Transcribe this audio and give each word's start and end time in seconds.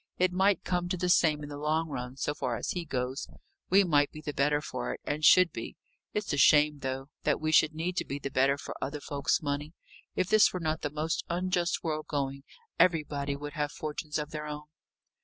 It 0.17 0.31
might 0.33 0.63
come 0.63 0.89
to 0.89 0.97
the 0.97 1.09
same 1.09 1.43
in 1.43 1.49
the 1.49 1.59
long 1.59 1.87
run, 1.87 2.17
so 2.17 2.33
far 2.33 2.55
as 2.57 2.71
he 2.71 2.85
goes: 2.85 3.27
we 3.69 3.83
might 3.83 4.09
be 4.11 4.19
the 4.19 4.33
better 4.33 4.59
for 4.59 4.91
it, 4.95 4.99
and 5.03 5.23
should 5.23 5.51
be. 5.51 5.77
It's 6.11 6.33
a 6.33 6.37
shame, 6.37 6.79
though, 6.79 7.11
that 7.21 7.39
we 7.39 7.51
should 7.51 7.75
need 7.75 7.97
to 7.97 8.05
be 8.05 8.17
the 8.17 8.31
better 8.31 8.57
for 8.57 8.73
other 8.81 8.99
folk's 8.99 9.43
money; 9.43 9.75
if 10.15 10.27
this 10.27 10.51
were 10.53 10.59
not 10.59 10.81
the 10.81 10.89
most 10.89 11.23
unjust 11.29 11.83
world 11.83 12.07
going, 12.07 12.41
everybody 12.79 13.35
would 13.35 13.53
have 13.53 13.71
fortunes 13.71 14.17
of 14.17 14.31
their 14.31 14.47
own." 14.47 14.63